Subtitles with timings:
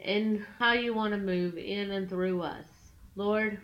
[0.00, 2.66] and how you want to move in and through us.
[3.14, 3.58] Lord,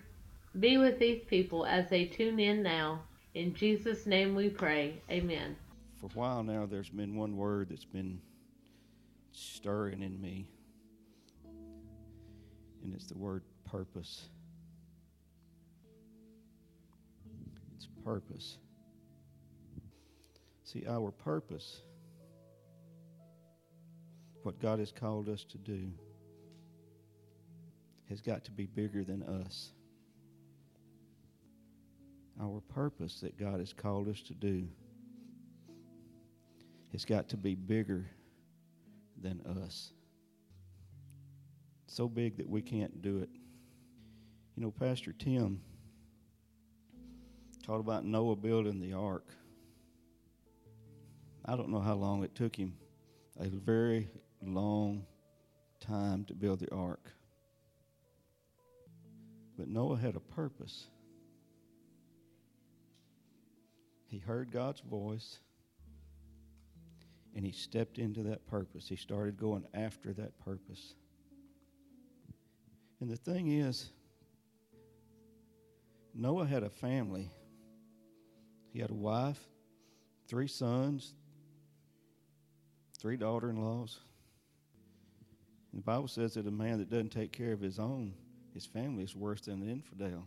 [0.59, 3.01] be with these people as they tune in now.
[3.35, 5.01] In Jesus' name we pray.
[5.11, 5.57] Amen.
[6.01, 8.21] For a while now, there's been one word that's been
[9.33, 10.49] stirring in me,
[12.83, 14.29] and it's the word purpose.
[17.77, 18.59] It's purpose.
[20.65, 21.83] See, our purpose,
[24.43, 25.91] what God has called us to do,
[28.13, 29.73] has got to be bigger than us.
[32.39, 34.69] Our purpose that God has called us to do
[36.93, 38.05] has got to be bigger
[39.23, 39.95] than us.
[41.87, 43.31] So big that we can't do it.
[44.57, 45.63] You know, Pastor Tim
[47.65, 49.25] taught about Noah building the ark.
[51.47, 52.75] I don't know how long it took him,
[53.41, 54.11] a very
[54.43, 55.07] long
[55.81, 57.11] time to build the ark.
[59.59, 60.87] But Noah had a purpose.
[64.07, 65.39] He heard God's voice
[67.35, 68.89] and he stepped into that purpose.
[68.89, 70.95] He started going after that purpose.
[73.01, 73.91] And the thing is,
[76.15, 77.31] Noah had a family.
[78.71, 79.41] He had a wife,
[80.29, 81.15] three sons,
[82.99, 83.99] three daughter in laws.
[85.73, 88.13] The Bible says that a man that doesn't take care of his own
[88.55, 90.27] his family is worse than an infidel.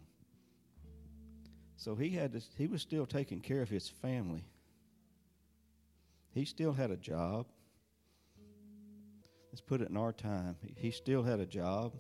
[1.78, 4.44] So he had to, he was still taking care of his family.
[6.32, 7.48] He still had a job.
[9.52, 10.58] Let's put it in our time.
[10.76, 11.94] He still had a job.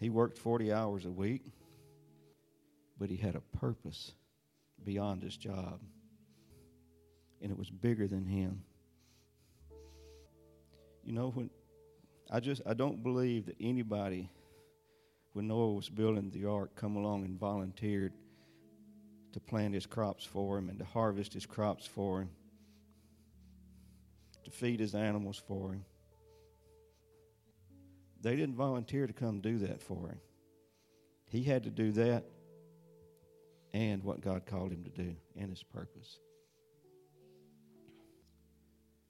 [0.00, 1.52] He worked 40 hours a week,
[2.98, 4.12] but he had a purpose
[4.84, 5.80] beyond his job.
[7.40, 8.62] And it was bigger than him.
[11.04, 11.50] You know, when
[12.30, 14.30] I just I don't believe that anybody
[15.36, 18.14] when Noah was building the ark, come along and volunteered
[19.34, 22.30] to plant his crops for him and to harvest his crops for him,
[24.44, 25.84] to feed his animals for him.
[28.22, 30.20] They didn't volunteer to come do that for him.
[31.26, 32.24] He had to do that
[33.74, 36.18] and what God called him to do and his purpose.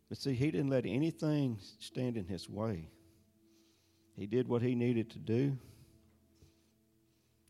[0.09, 2.89] But see, he didn't let anything stand in his way.
[4.17, 5.57] He did what he needed to do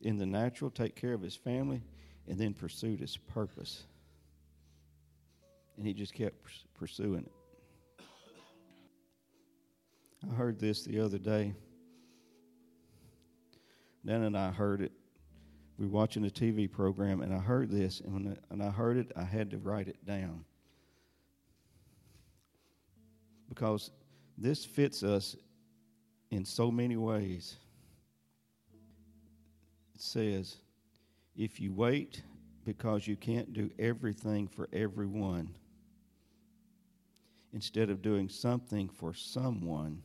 [0.00, 1.82] in the natural, take care of his family,
[2.28, 3.84] and then pursued his purpose.
[5.76, 6.36] And he just kept
[6.74, 7.32] pursuing it.
[10.30, 11.54] I heard this the other day.
[14.04, 14.92] Dan and I heard it.
[15.78, 18.70] We were watching a TV program, and I heard this, and when I, and I
[18.70, 20.44] heard it, I had to write it down
[23.48, 23.90] because
[24.38, 25.36] this fits us
[26.30, 27.56] in so many ways
[30.00, 30.56] says,
[31.36, 32.22] if you wait
[32.64, 35.54] because you can't do everything for everyone,
[37.52, 40.02] instead of doing something for someone,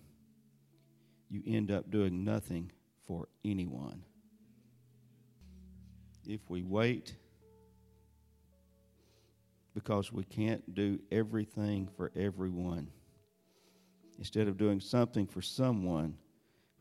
[1.30, 2.72] you end up doing nothing
[3.08, 4.04] for anyone.
[6.28, 7.16] If we wait
[9.74, 12.88] because we can't do everything for everyone,
[14.18, 16.16] instead of doing something for someone,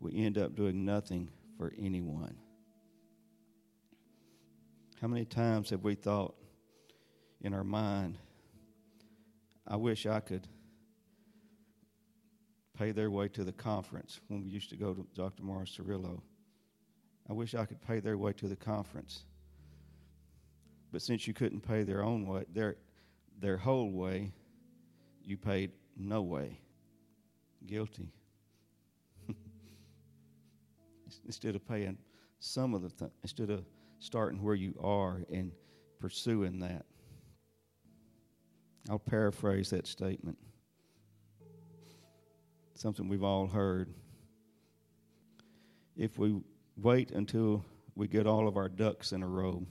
[0.00, 2.37] we end up doing nothing for anyone.
[5.00, 6.34] How many times have we thought
[7.41, 8.19] in our mind,
[9.66, 10.47] I wish I could
[12.77, 15.43] pay their way to the conference when we used to go to Dr.
[15.43, 16.21] Morris Cerullo?
[17.30, 19.25] I wish I could pay their way to the conference.
[20.92, 22.77] But since you couldn't pay their own way, their
[23.39, 24.34] their whole way,
[25.22, 26.60] you paid no way.
[27.65, 28.13] Guilty.
[31.25, 31.97] instead of paying
[32.39, 33.65] some of the th- instead of
[34.01, 35.53] starting where you are and
[36.01, 36.85] pursuing that.
[38.89, 40.39] I'll paraphrase that statement.
[42.75, 43.93] Something we've all heard.
[45.97, 46.41] If we
[46.77, 47.65] wait until
[47.95, 49.67] we get all of our ducks in a row,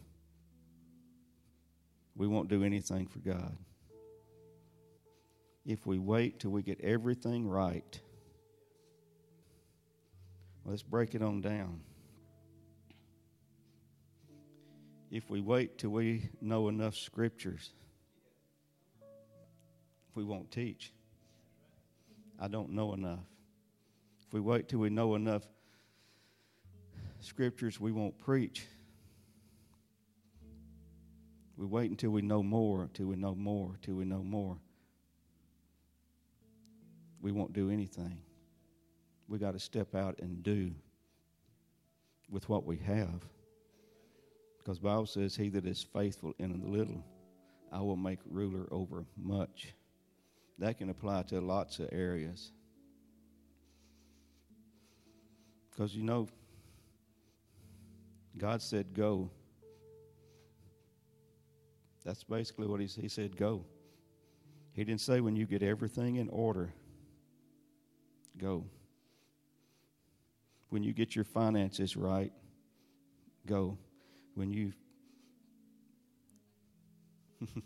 [2.16, 3.58] we won't do anything for God.
[5.66, 8.00] If we wait till we get everything right,
[10.66, 11.81] let's break it on down.
[15.11, 17.71] If we wait till we know enough scriptures,
[20.13, 20.94] we won't teach.
[22.39, 23.25] I don't know enough.
[24.27, 25.44] If we wait till we know enough
[27.21, 28.67] scriptures, we won't preach.
[31.57, 34.57] We wait until we know more, until we know more, until we know more.
[37.19, 38.19] We won't do anything.
[39.27, 40.71] We got to step out and do
[42.29, 43.25] with what we have.
[44.69, 47.04] Because Bible says, He that is faithful in the little,
[47.71, 49.74] I will make ruler over much.
[50.60, 52.51] That can apply to lots of areas.
[55.71, 56.27] Because you know,
[58.38, 59.31] God said, Go.
[62.06, 63.66] That's basically what he, he said, Go.
[64.74, 66.71] He didn't say, When you get everything in order,
[68.38, 68.66] go.
[70.69, 72.31] When you get your finances right,
[73.48, 73.80] go.
[74.39, 74.71] When you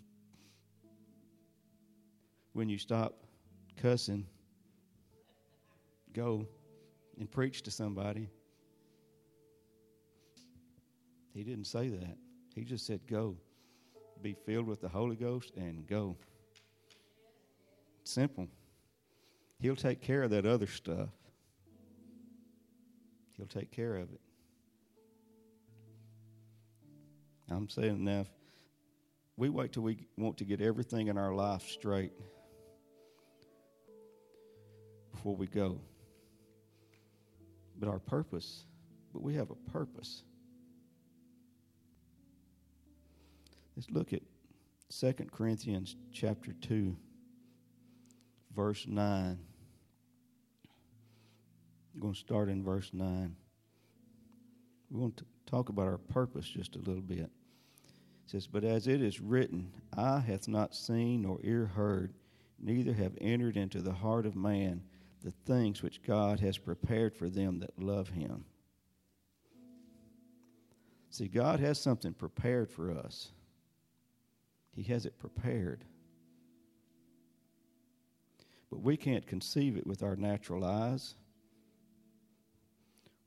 [2.54, 3.14] when you stop
[3.78, 4.26] cussing,
[6.14, 6.48] go
[7.20, 8.28] and preach to somebody.
[11.36, 12.18] He didn't say that.
[12.56, 13.38] He just said, Go.
[14.24, 16.18] Be filled with the Holy Ghost and go.
[18.04, 18.48] Simple.
[19.60, 21.10] He'll take care of that other stuff.
[23.38, 24.23] He'll take care of it.
[27.50, 28.26] I'm saying now,
[29.38, 32.12] we wait till we want to get everything in our life straight
[35.12, 35.80] before we go.
[37.80, 38.66] But our purpose,
[39.12, 40.24] but we have a purpose.
[43.76, 44.22] Let's look at
[44.90, 46.96] 2 Corinthians chapter 2
[48.56, 49.40] verse 9.
[51.94, 53.36] I'm going to start in verse 9.
[54.94, 57.18] We want to talk about our purpose just a little bit.
[57.18, 57.32] It
[58.28, 62.14] says, But as it is written, eye hath not seen nor ear heard,
[62.60, 64.84] neither have entered into the heart of man
[65.24, 68.46] the things which God has prepared for them that love him.
[71.10, 73.32] See, God has something prepared for us.
[74.76, 75.86] He has it prepared.
[78.70, 81.16] But we can't conceive it with our natural eyes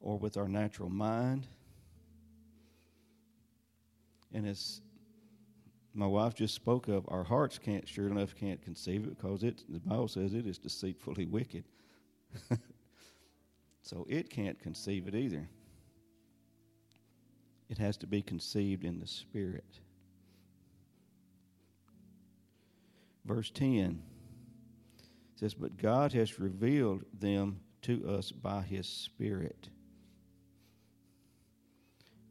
[0.06, 1.48] or with our natural mind.
[4.32, 4.80] And as
[5.94, 9.64] my wife just spoke of, our hearts can't, sure enough, can't conceive it because it,
[9.68, 11.64] the Bible says it is deceitfully wicked.
[13.82, 15.48] so it can't conceive it either.
[17.68, 19.80] It has to be conceived in the Spirit.
[23.24, 24.00] Verse 10
[25.34, 29.68] says, But God has revealed them to us by His Spirit.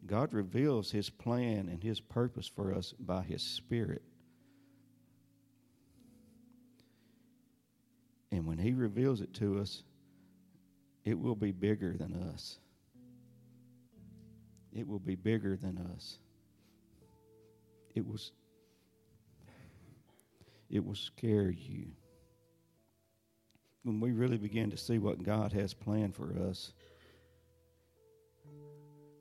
[0.05, 4.03] God reveals His plan and His purpose for us by His Spirit.
[8.31, 9.83] And when He reveals it to us,
[11.03, 12.57] it will be bigger than us.
[14.73, 16.19] It will be bigger than us.
[17.93, 18.31] It was
[20.69, 21.87] it will scare you.
[23.83, 26.73] When we really begin to see what God has planned for us,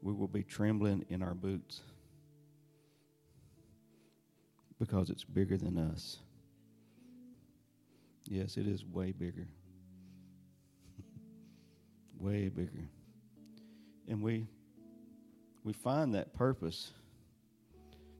[0.04, 1.80] we will be trembling in our boots
[4.78, 6.18] because it's bigger than us.
[8.26, 9.48] Yes, it is way bigger.
[12.18, 12.86] way bigger.
[14.06, 14.46] And we
[15.64, 16.92] we find that purpose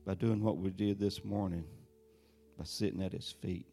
[0.06, 1.64] by doing what we did this morning
[2.58, 3.66] by sitting at his feet.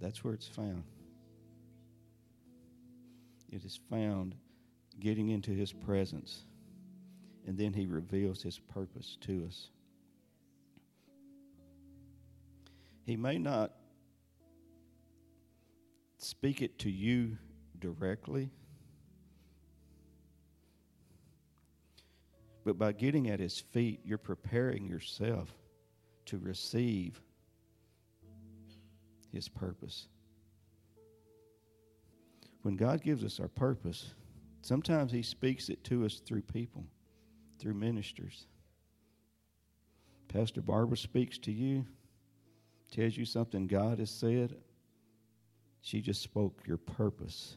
[0.00, 0.84] That's where it's found.
[3.52, 4.34] It is found
[5.00, 6.44] getting into his presence,
[7.46, 9.70] and then he reveals his purpose to us.
[13.04, 13.72] He may not
[16.18, 17.36] speak it to you
[17.78, 18.50] directly,
[22.64, 25.52] but by getting at his feet, you're preparing yourself
[26.26, 27.20] to receive
[29.30, 30.08] his purpose.
[32.62, 34.14] When God gives us our purpose,
[34.64, 36.84] sometimes he speaks it to us through people,
[37.58, 38.46] through ministers.
[40.28, 41.84] Pastor Barbara speaks to you,
[42.90, 44.56] tells you something God has said.
[45.80, 47.56] She just spoke your purpose.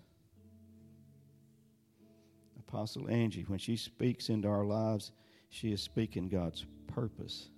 [2.59, 5.11] Apostle Angie, when she speaks into our lives,
[5.49, 7.49] she is speaking God's purpose.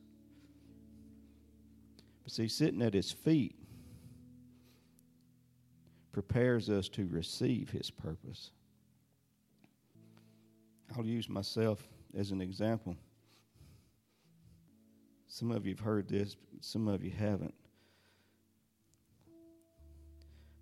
[2.23, 3.55] But see, sitting at his feet
[6.11, 8.51] prepares us to receive His purpose.
[10.97, 12.95] I'll use myself as an example.
[15.27, 17.53] Some of you have heard this, some of you haven't.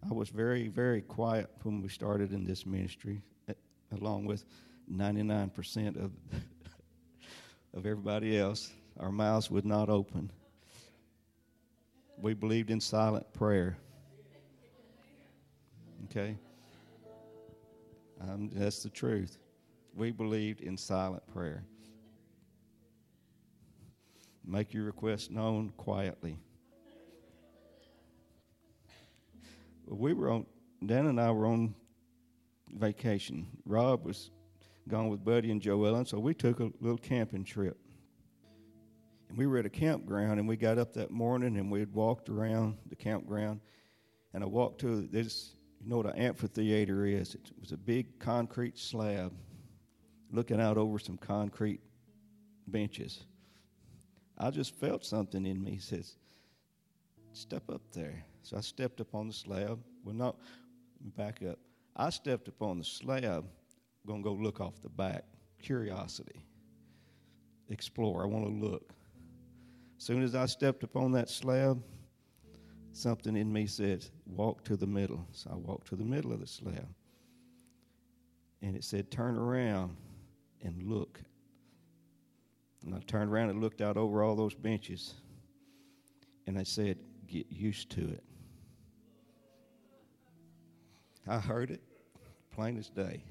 [0.10, 3.54] I was very, very quiet when we started in this ministry, eh,
[3.94, 4.46] along with
[4.92, 6.12] 99% of,
[7.74, 8.72] of everybody else.
[9.00, 10.32] Our mouths would not open.
[12.18, 13.78] We believed in silent prayer.
[16.06, 16.38] Okay?
[18.22, 19.38] Um, that's the truth.
[19.98, 21.64] We believed in silent prayer.
[24.46, 26.38] Make your request known quietly.
[29.88, 30.46] We were on,
[30.86, 31.74] Dan and I were on
[32.76, 33.48] vacation.
[33.66, 34.30] Rob was
[34.88, 37.80] gone with Buddy and Joellen, so we took a little camping trip.
[39.30, 41.92] And we were at a campground, and we got up that morning and we had
[41.92, 43.62] walked around the campground.
[44.36, 47.34] And I walked to this, you know what an amphitheater is?
[47.34, 49.34] It was a big concrete slab
[50.32, 51.82] looking out over some concrete
[52.68, 53.24] benches.
[54.38, 55.78] I just felt something in me.
[55.78, 56.16] Says,
[57.34, 58.24] Step up there.
[58.44, 59.80] So I stepped up on the slab.
[60.04, 60.38] Well, not
[61.16, 61.60] back up.
[61.96, 63.46] I stepped up on the slab.
[64.08, 65.24] to go look off the back.
[65.62, 66.46] Curiosity.
[67.70, 68.24] Explore.
[68.24, 68.94] I want to look.
[69.98, 71.84] Soon as I stepped up on that slab,
[72.92, 75.28] something in me said, Walk to the middle.
[75.32, 76.88] So I walked to the middle of the slab.
[78.62, 79.96] And it said, Turn around
[80.64, 81.22] and look.
[82.86, 85.14] And I turned around and looked out over all those benches.
[86.46, 86.98] And I said,
[87.28, 88.24] Get used to it.
[91.28, 91.82] I heard it
[92.52, 93.24] plain as day.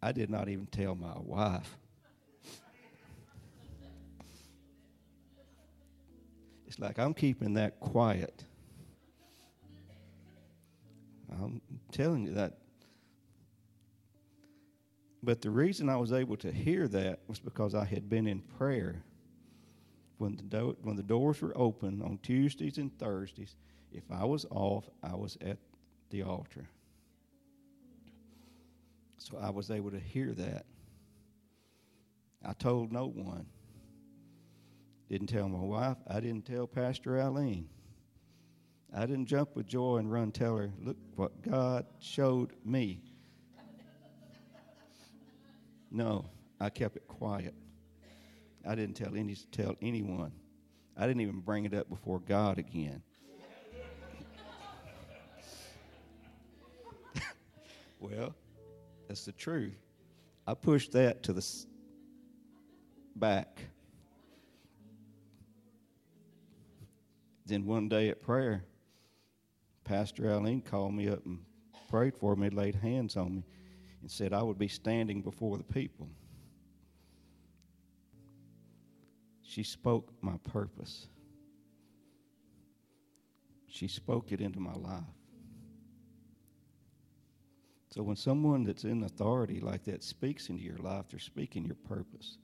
[0.00, 1.78] I did not even tell my wife.
[6.66, 8.44] It's like I'm keeping that quiet.
[11.30, 11.60] I'm
[11.92, 12.58] telling you that
[15.24, 18.40] but the reason I was able to hear that was because I had been in
[18.40, 19.02] prayer.
[20.18, 23.56] When the, do- when the doors were open on Tuesdays and Thursdays,
[23.92, 25.58] if I was off, I was at
[26.10, 26.68] the altar.
[29.18, 30.66] So I was able to hear that.
[32.44, 33.46] I told no one.
[35.08, 35.96] Didn't tell my wife.
[36.08, 37.68] I didn't tell Pastor Eileen.
[38.94, 43.00] I didn't jump with joy and run tell her, look what God showed me.
[45.94, 46.26] No,
[46.58, 47.54] I kept it quiet.
[48.66, 50.32] I didn't tell any tell anyone.
[50.96, 53.00] I didn't even bring it up before God again.
[58.00, 58.34] well,
[59.06, 59.78] that's the truth.
[60.48, 61.46] I pushed that to the
[63.14, 63.60] back.
[67.46, 68.64] Then one day at prayer,
[69.84, 71.38] Pastor Eileen called me up and
[71.88, 73.44] prayed for me, laid hands on me
[74.04, 76.06] and said I would be standing before the people.
[79.40, 81.06] She spoke my purpose.
[83.66, 85.04] She spoke it into my life.
[87.94, 91.76] So when someone that's in authority like that speaks into your life, they're speaking your
[91.88, 92.36] purpose.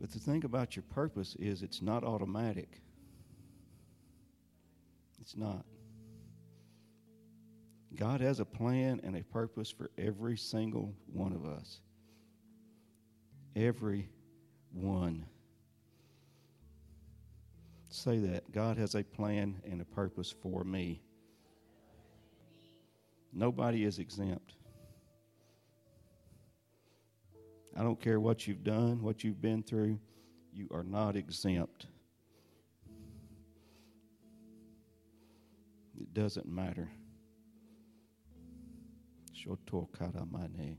[0.00, 2.82] But the thing about your purpose is it's not automatic.
[5.20, 5.64] It's not.
[7.96, 11.80] God has a plan and a purpose for every single one of us.
[13.56, 14.08] Every
[14.72, 15.26] one.
[17.88, 18.52] Say that.
[18.52, 21.02] God has a plan and a purpose for me.
[23.32, 24.54] Nobody is exempt.
[27.76, 29.98] I don't care what you've done, what you've been through,
[30.52, 31.86] you are not exempt.
[36.00, 36.88] It doesn't matter.
[39.40, 40.76] Shoto karamane.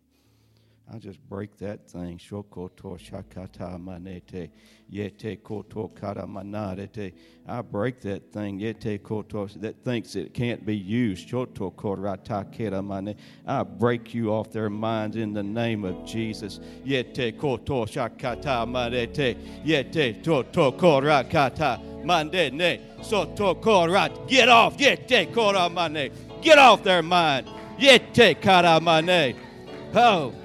[0.93, 2.17] I just break that thing.
[2.17, 4.49] Shokoto shakata manete.
[4.91, 7.13] Yete koto karamanarete.
[7.47, 8.59] I break that thing.
[8.59, 11.29] Yete koto that thinks it can't be used.
[11.29, 13.15] Shoto korata keramane.
[13.47, 16.59] I break you off their minds in the name of Jesus.
[16.85, 19.37] Yete koto shakata manete.
[19.63, 23.03] Yete toto korakata mandene.
[23.03, 24.27] Soto korat.
[24.27, 24.77] Get off.
[24.77, 26.11] Yete koramane.
[26.41, 27.47] Get off their mind.
[27.81, 29.35] Yete karamane.
[29.95, 30.35] Oh.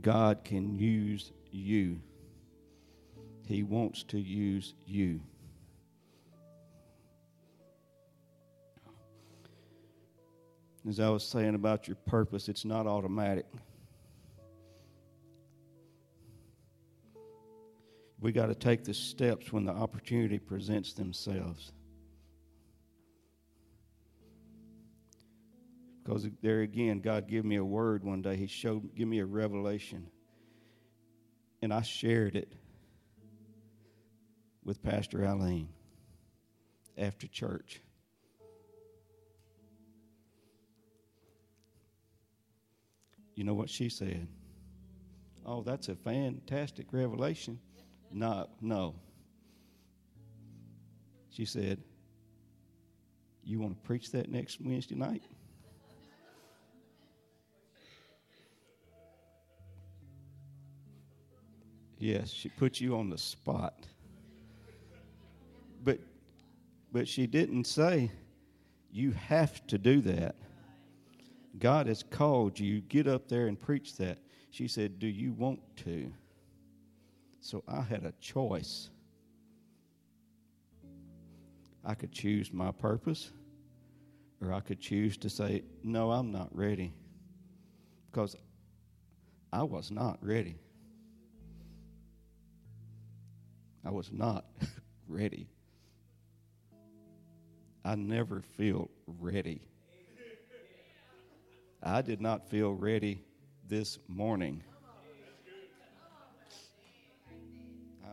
[0.00, 2.00] God can use you.
[3.46, 5.20] He wants to use you.
[10.88, 13.46] As I was saying about your purpose, it's not automatic.
[18.20, 21.72] We got to take the steps when the opportunity presents themselves.
[26.02, 28.36] Because there again, God gave me a word one day.
[28.36, 30.08] He showed, give me a revelation.
[31.60, 32.52] And I shared it
[34.64, 35.68] with Pastor Eileen
[36.96, 37.80] after church.
[43.34, 44.26] You know what she said?
[45.46, 47.60] Oh, that's a fantastic revelation.
[48.10, 48.94] No, no.
[51.30, 51.78] She said,
[53.44, 55.22] You want to preach that next Wednesday night?
[61.98, 63.86] Yes, she put you on the spot.
[65.82, 65.98] But
[66.92, 68.10] but she didn't say
[68.90, 70.36] you have to do that.
[71.58, 74.18] God has called you, get up there and preach that.
[74.50, 76.12] She said, "Do you want to?"
[77.40, 78.90] So I had a choice.
[81.84, 83.30] I could choose my purpose,
[84.42, 86.92] or I could choose to say, No, I'm not ready.
[88.10, 88.36] Because
[89.52, 90.58] I was not ready.
[93.84, 94.44] I was not
[95.08, 95.48] ready.
[97.84, 99.62] I never feel ready.
[101.82, 103.22] I did not feel ready
[103.66, 104.62] this morning.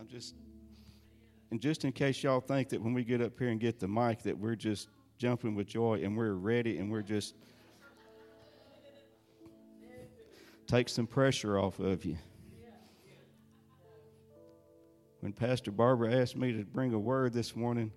[0.06, 0.36] I'm just,
[1.50, 3.88] and just in case y'all think that when we get up here and get the
[3.88, 7.34] mic that we're just jumping with joy and we're ready and we're just
[10.68, 12.20] take some pressure off of you.
[15.22, 17.92] When Pastor Barbara asked me to bring a word this morning,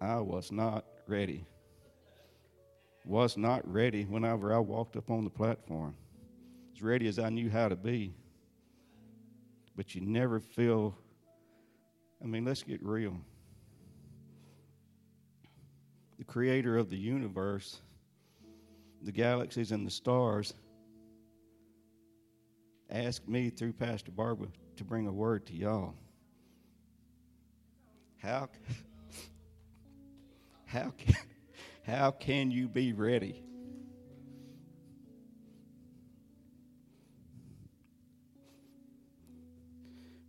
[0.00, 1.44] I was not ready.
[3.04, 5.94] Was not ready whenever I walked up on the platform.
[6.74, 8.14] As ready as I knew how to be.
[9.76, 10.96] But you never feel,
[12.22, 13.20] I mean, let's get real.
[16.18, 17.80] The creator of the universe,
[19.02, 20.54] the galaxies and the stars,
[22.90, 25.94] asked me through Pastor Barbara to bring a word to y'all.
[28.18, 28.48] How,
[30.66, 31.16] how, can,
[31.82, 33.42] how can you be ready?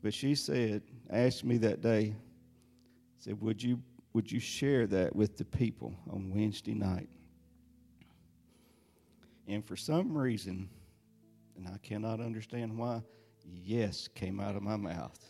[0.01, 2.15] But she said, asked me that day,
[3.19, 3.81] said, Would you
[4.13, 7.09] would you share that with the people on Wednesday night?
[9.47, 10.69] And for some reason,
[11.57, 13.01] and I cannot understand why,
[13.43, 15.19] yes came out of my mouth.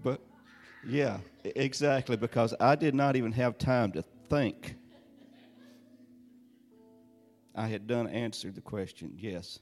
[0.00, 0.20] But
[0.86, 4.76] yeah, exactly, because I did not even have time to think.
[7.54, 9.58] I had done answered the question, yes.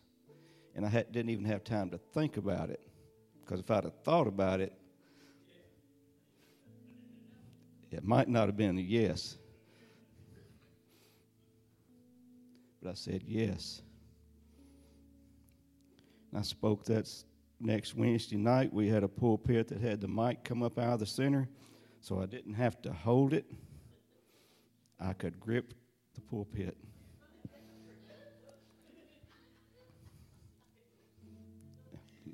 [0.76, 2.80] And I had, didn't even have time to think about it.
[3.40, 4.72] Because if I'd have thought about it,
[7.90, 9.38] it might not have been a yes.
[12.82, 13.80] But I said yes.
[16.30, 17.10] And I spoke that
[17.58, 21.00] next Wednesday night, we had a pulpit that had the mic come up out of
[21.00, 21.48] the center,
[22.02, 23.46] so I didn't have to hold it.
[25.00, 25.72] I could grip
[26.14, 26.76] the pulpit.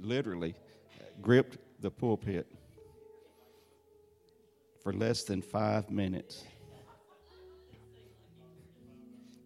[0.03, 0.55] Literally,
[1.21, 2.47] gripped the pulpit
[4.83, 6.45] for less than five minutes.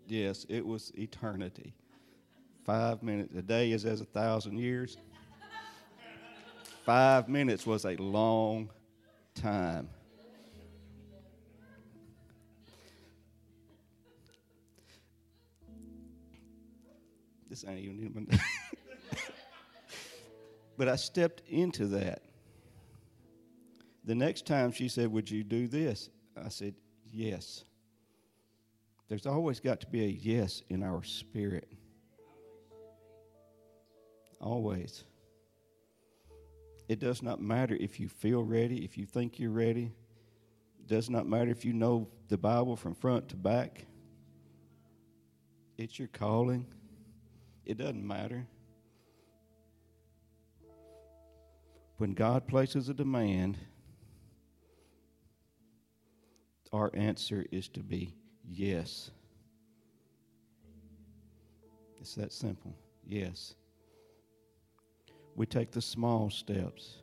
[0.07, 1.75] Yes, it was eternity.
[2.65, 3.35] Five minutes.
[3.35, 4.97] A day is as a thousand years.
[6.85, 8.71] Five minutes was a long
[9.35, 9.89] time.
[17.51, 18.29] This ain't even.
[20.77, 22.23] But I stepped into that.
[24.05, 26.11] The next time she said, Would you do this?
[26.37, 27.65] I said, Yes.
[29.09, 31.69] There's always got to be a yes in our spirit.
[34.41, 35.05] Always.
[36.89, 39.93] It does not matter if you feel ready, if you think you're ready.
[40.81, 43.87] It does not matter if you know the Bible from front to back.
[45.79, 46.67] It's your calling.
[47.65, 48.47] It doesn't matter.
[51.99, 53.59] When God places a demand,
[56.73, 58.15] our answer is to be
[58.49, 59.11] yes.
[61.99, 62.77] It's that simple.
[63.07, 63.55] Yes
[65.37, 66.97] we take the small steps.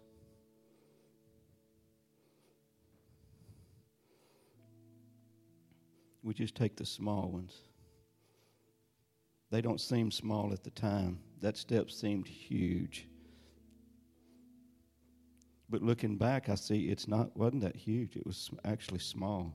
[6.23, 7.53] We just take the small ones.
[9.51, 11.19] they don't seem small at the time.
[11.41, 13.05] That step seemed huge.
[15.73, 18.15] But looking back, I see it's not wasn't that huge.
[18.15, 19.51] It was actually small.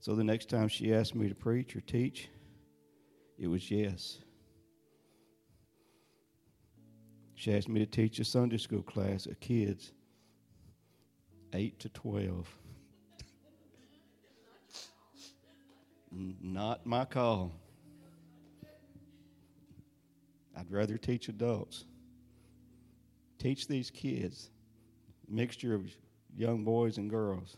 [0.00, 2.30] So the next time she asked me to preach or teach,
[3.38, 4.20] it was yes.
[7.34, 9.92] She asked me to teach a Sunday school class of kids
[11.52, 12.48] 8 to 12.
[16.40, 17.52] Not my call.
[20.58, 21.84] I'd rather teach adults.
[23.38, 24.50] Teach these kids,
[25.28, 25.84] mixture of
[26.36, 27.56] young boys and girls.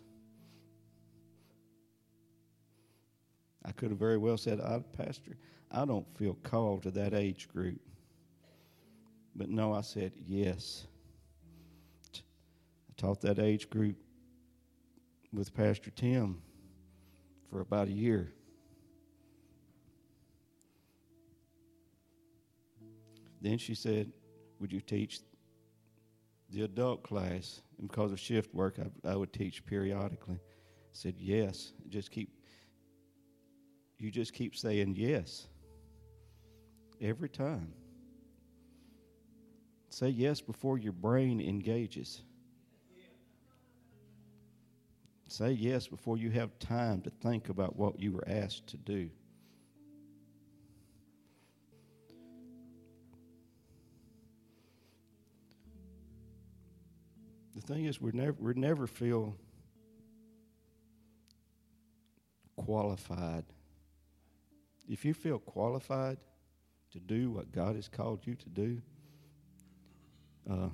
[3.65, 5.37] I could have very well said, I, Pastor,
[5.71, 7.81] I don't feel called to that age group.
[9.35, 10.87] But no, I said, yes.
[12.15, 12.21] I
[12.97, 13.97] taught that age group
[15.33, 16.43] with Pastor Tim
[17.51, 18.33] for about a year.
[23.41, 24.13] Then she said,
[24.59, 25.21] Would you teach
[26.51, 27.61] the adult class?
[27.79, 30.37] And because of shift work, I, I would teach periodically.
[30.37, 31.73] I said, Yes.
[31.89, 32.31] Just keep
[33.99, 35.47] you just keep saying yes
[37.03, 37.73] every time.
[39.91, 42.23] Say yes before your brain engages.
[45.29, 49.11] Say yes before you have time to think about what you were asked to do.
[57.71, 59.37] Thing is, we never, we never feel
[62.57, 63.45] qualified
[64.91, 66.19] if you feel qualified
[66.91, 68.83] to do what God has called you to do,
[70.51, 70.71] uh,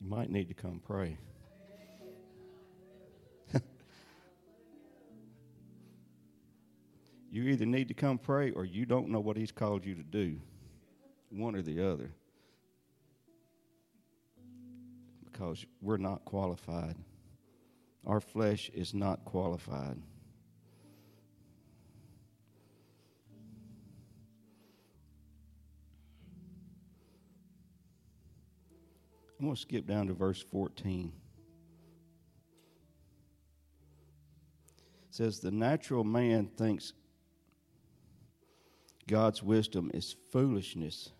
[0.00, 1.18] you might need to come pray.
[7.32, 10.04] you either need to come pray or you don't know what He's called you to
[10.04, 10.38] do.
[11.30, 12.12] One or the other.
[15.38, 16.96] Because we're not qualified.
[18.04, 19.96] Our flesh is not qualified.
[29.38, 31.12] I'm going to skip down to verse 14.
[34.76, 36.94] It says, The natural man thinks
[39.06, 41.12] God's wisdom is foolishness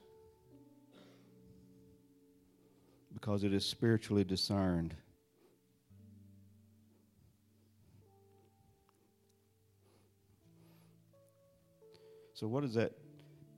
[3.12, 4.94] because it is spiritually discerned.
[12.34, 12.92] So what does that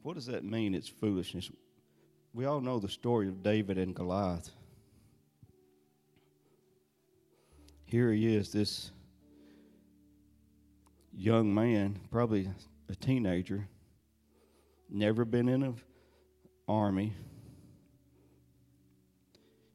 [0.02, 1.50] what does that mean it's foolishness?
[2.32, 4.50] we all know the story of David and Goliath.
[7.84, 8.92] Here he is, this
[11.12, 12.48] young man, probably
[12.88, 13.66] a teenager,
[14.88, 15.74] never been in an
[16.68, 17.12] army,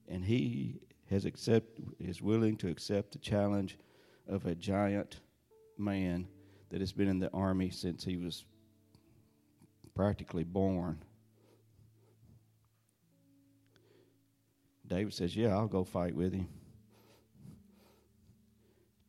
[0.08, 3.78] and he has accept is willing to accept the challenge
[4.28, 5.20] of a giant
[5.78, 6.28] man
[6.70, 8.44] that has been in the army since he was
[9.94, 10.98] practically born.
[14.88, 16.48] David says, Yeah, I'll go fight with him.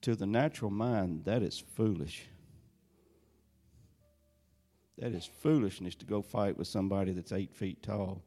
[0.03, 2.27] To the natural mind, that is foolish.
[4.99, 8.23] That is foolishness to go fight with somebody that's eight feet tall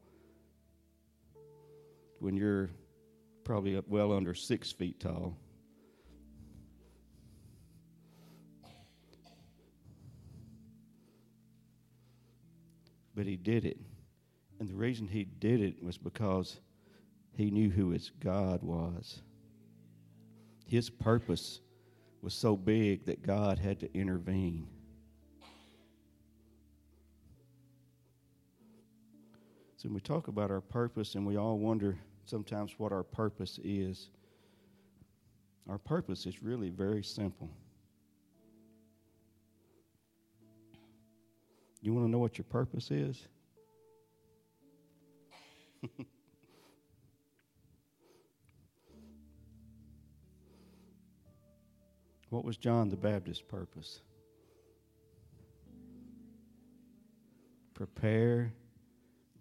[2.19, 2.69] when you're
[3.43, 5.36] probably well under six feet tall.
[13.15, 13.79] But he did it.
[14.60, 16.60] And the reason he did it was because
[17.36, 19.21] he knew who his God was.
[20.65, 21.62] His purpose
[22.21, 24.67] was so big that God had to intervene.
[29.77, 31.97] So when we talk about our purpose, and we all wonder
[32.30, 34.10] sometimes what our purpose is,
[35.68, 37.50] our purpose is really very simple.
[41.82, 43.28] You want to know what your purpose is?
[52.30, 54.02] What was John the Baptist's purpose?
[57.74, 58.54] Prepare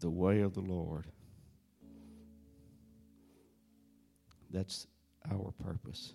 [0.01, 1.05] the way of the Lord.
[4.51, 4.87] That's
[5.31, 6.15] our purpose.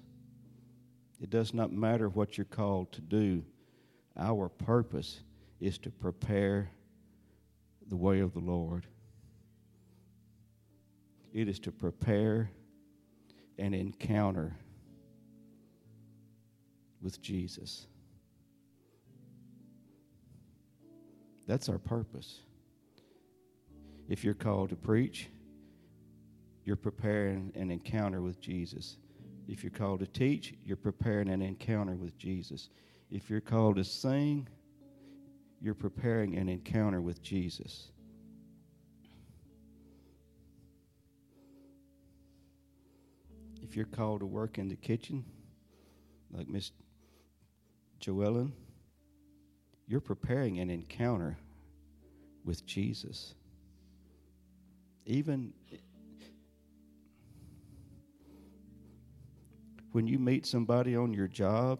[1.22, 3.43] It does not matter what you're called to do.
[4.17, 5.22] Our purpose
[5.60, 6.69] is to prepare
[7.88, 8.86] the way of the Lord.
[11.34, 12.52] It is to prepare
[13.58, 14.56] and encounter
[17.02, 17.88] with Jesus.
[21.48, 22.39] That's our purpose.
[24.08, 25.30] If you're called to preach,
[26.63, 28.97] you're preparing an encounter with Jesus.
[29.47, 32.69] If you're called to teach, you're preparing an encounter with Jesus.
[33.12, 34.47] If you're called to sing,
[35.62, 37.91] you're preparing an encounter with Jesus.
[43.62, 45.26] If you're called to work in the kitchen,
[46.32, 46.71] like Miss
[47.99, 48.52] Joellen,
[49.88, 51.38] you're preparing an encounter
[52.43, 53.34] with Jesus.
[55.06, 55.54] Even
[59.94, 61.80] when you meet somebody on your job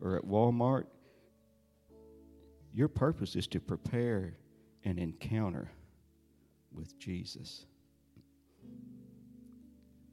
[0.00, 0.86] or at Walmart,
[2.72, 4.34] your purpose is to prepare
[4.84, 5.70] an encounter
[6.72, 7.66] with Jesus.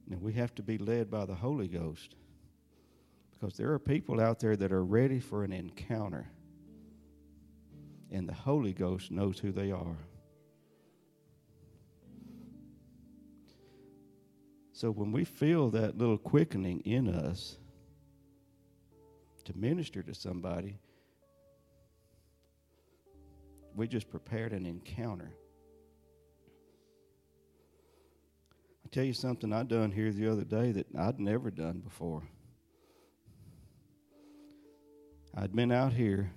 [0.06, 2.14] Now, we have to be led by the Holy Ghost
[3.32, 6.28] because there are people out there that are ready for an encounter,
[8.10, 9.96] and the Holy Ghost knows who they are.
[14.84, 17.56] So when we feel that little quickening in us
[19.46, 20.76] to minister to somebody,
[23.74, 25.32] we just prepared an encounter.
[28.84, 32.22] I tell you something I done here the other day that I'd never done before.
[35.34, 36.30] I'd been out here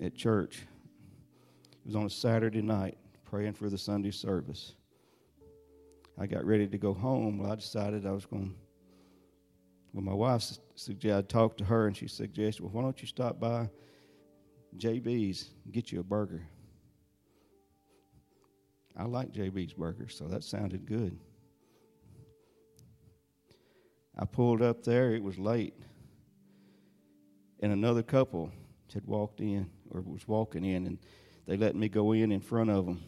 [0.00, 0.58] at church.
[1.72, 4.76] It was on a Saturday night praying for the Sunday service.
[6.18, 7.38] I got ready to go home.
[7.38, 8.54] Well, I decided I was going.
[9.92, 13.08] Well, my wife suggested I talk to her, and she suggested, "Well, why don't you
[13.08, 13.70] stop by
[14.76, 16.46] JB's and get you a burger?"
[18.94, 21.18] I like JB's burgers, so that sounded good.
[24.16, 25.14] I pulled up there.
[25.14, 25.74] It was late,
[27.60, 28.50] and another couple
[28.92, 30.98] had walked in or was walking in, and
[31.46, 33.02] they let me go in in front of them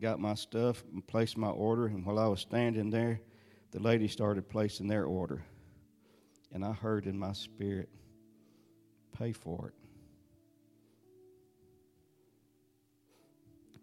[0.00, 1.86] got my stuff and placed my order.
[1.86, 3.20] And while I was standing there,
[3.70, 5.44] the lady started placing their order.
[6.52, 7.88] And I heard in my spirit,
[9.16, 9.74] pay for it.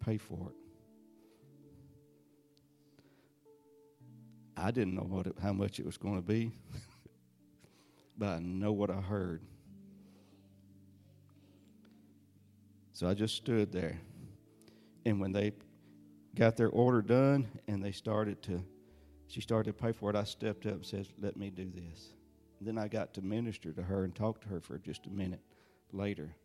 [0.03, 0.55] Pay for it.
[4.55, 6.51] I didn't know what it, how much it was going to be,
[8.17, 9.41] but I know what I heard.
[12.93, 13.99] So I just stood there.
[15.05, 15.51] And when they
[16.37, 18.63] got their order done and they started to
[19.29, 20.15] she started to pay for it.
[20.15, 22.13] I stepped up and said let me do this.
[22.59, 25.09] And then i got to minister to her and talk to her for just a
[25.09, 25.41] minute
[25.91, 26.35] later.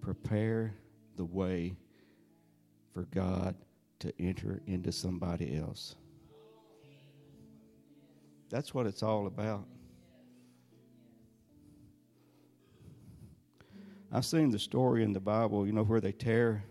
[0.00, 0.74] Prepare
[1.16, 1.76] the way
[2.92, 3.54] for god
[4.00, 5.94] to enter into somebody else.
[8.50, 9.66] That's what it's all about
[14.12, 16.64] I've seen the story in the Bible, you know, where they tear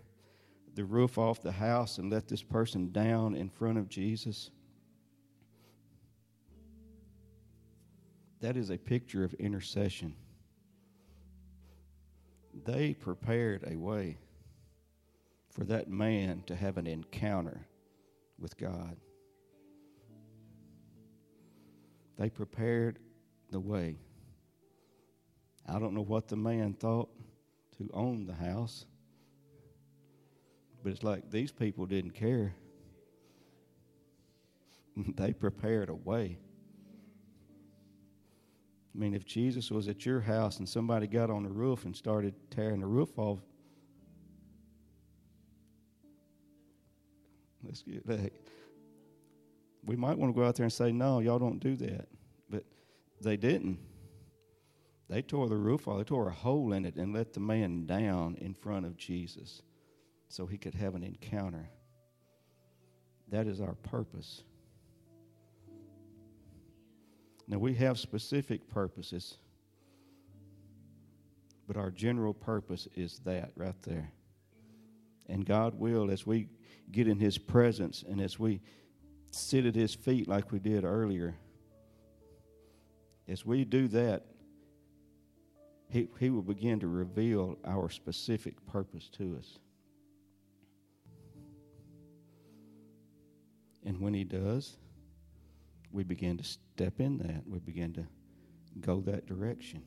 [0.74, 4.52] the roof off the house and let this person down in front of Jesus.
[8.41, 10.15] That is a picture of intercession.
[12.65, 14.17] They prepared a way
[15.50, 17.65] for that man to have an encounter
[18.39, 18.98] with God.
[22.17, 23.00] They prepared
[23.52, 23.98] the way.
[25.67, 27.10] I don't know what the man thought
[27.78, 28.86] to own the house.
[30.84, 32.54] But it's like these people didn't care.
[35.16, 36.38] they prepared a way.
[38.94, 41.96] I mean, if Jesus was at your house and somebody got on the roof and
[41.96, 43.40] started tearing the roof off,
[47.62, 48.32] let's get that.
[49.84, 52.08] We might want to go out there and say, no, y'all don't do that.
[52.50, 52.64] But
[53.22, 53.80] they didn't.
[55.08, 57.86] They tore the roof off, they tore a hole in it and let the man
[57.86, 59.62] down in front of Jesus
[60.30, 61.70] so he could have an encounter.
[63.30, 64.44] That is our purpose.
[67.48, 69.38] Now, we have specific purposes,
[71.68, 74.12] but our general purpose is that right there.
[75.28, 76.48] And God will, as we
[76.91, 78.62] get in His presence and as we
[79.32, 81.36] sit at His feet like we did earlier,
[83.28, 84.26] as we do that,
[85.95, 89.60] he, he will begin to reveal our specific purpose to us.
[93.86, 94.75] And when He does,
[95.93, 97.43] we begin to step in that.
[97.47, 98.05] We begin to
[98.81, 99.84] go that direction.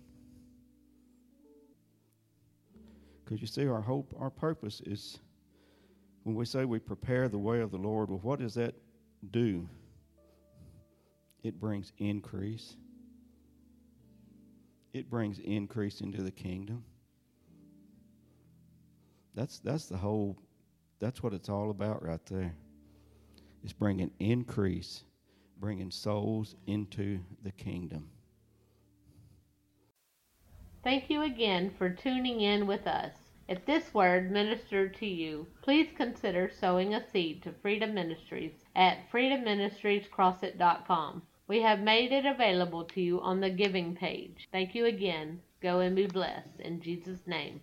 [3.23, 5.19] Because you see, our hope, our purpose is
[6.23, 8.75] When we say we prepare the way of the Lord, well, what does that
[9.31, 9.69] do?
[11.43, 12.77] It brings increase.
[14.99, 16.83] It brings increase into the kingdom.
[19.33, 20.37] That's that's the whole
[20.99, 22.53] that's what it's all about right there.
[23.63, 25.05] It's bringing increase,
[25.61, 28.09] bringing souls into the kingdom.
[30.83, 33.13] Thank you again for tuning in with us.
[33.47, 39.09] If this word ministered to you, please consider sowing a seed to Freedom Ministries at
[39.13, 41.23] freedomministriescrossit.com.
[41.49, 44.49] We have made it available to you on the giving page.
[44.53, 45.41] Thank you again.
[45.63, 46.61] Go and be blessed.
[46.61, 47.63] In Jesus' name.